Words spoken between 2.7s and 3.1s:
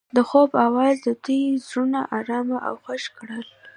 خوښ